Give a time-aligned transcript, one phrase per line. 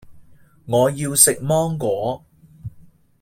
[0.65, 2.25] 我要食芒果